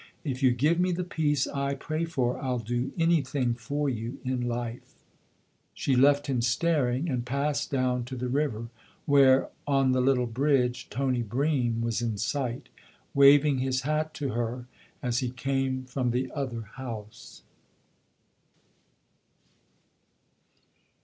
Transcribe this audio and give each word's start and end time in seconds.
"If 0.33 0.41
you 0.41 0.49
give 0.49 0.79
me 0.79 0.91
the 0.91 1.03
peace 1.03 1.45
I 1.45 1.75
pray 1.75 2.05
for, 2.05 2.41
I'll 2.41 2.57
do 2.57 2.91
anything 2.97 3.53
for 3.53 3.87
you 3.87 4.17
in 4.25 4.41
life!" 4.41 4.95
She 5.75 5.95
left 5.95 6.25
him 6.25 6.41
staring 6.41 7.07
and 7.07 7.23
passed 7.23 7.69
down 7.69 8.05
to 8.05 8.15
the 8.15 8.27
river, 8.27 8.69
where, 9.05 9.49
'on 9.67 9.91
the 9.91 10.01
little 10.01 10.25
bridge, 10.25 10.87
Tony 10.89 11.21
Bream 11.21 11.81
was 11.81 12.01
in 12.01 12.17
sight, 12.17 12.69
waving 13.13 13.59
his 13.59 13.81
hat 13.81 14.15
to 14.15 14.29
her 14.29 14.65
as 15.03 15.19
he 15.19 15.29
came 15.29 15.83
from 15.85 16.09
the 16.09 16.31
other 16.31 16.61
house. 16.61 17.43